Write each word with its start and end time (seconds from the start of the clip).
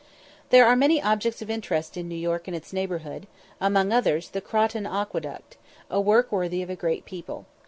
There 0.49 0.65
are 0.65 0.75
many 0.75 0.99
objects 0.99 1.43
of 1.43 1.51
interest 1.51 1.95
in 1.95 2.07
New 2.09 2.15
York 2.15 2.47
and 2.47 2.57
its 2.57 2.73
neighbourhood, 2.73 3.27
among 3.59 3.91
others, 3.91 4.29
the 4.29 4.41
Croton 4.41 4.87
aqueduct, 4.87 5.57
a 5.91 6.01
work 6.01 6.31
worthy 6.31 6.63
of 6.63 6.71
a 6.71 6.75
great 6.75 7.05
people. 7.05 7.45